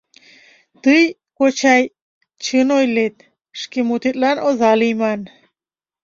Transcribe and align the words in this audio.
—Тый, 0.83 1.03
кочай, 1.37 1.83
чын 2.43 2.67
ойлет: 2.79 3.15
шке 3.61 3.79
мутетлан 3.87 4.37
оза 4.47 4.71
лийман. 4.79 5.21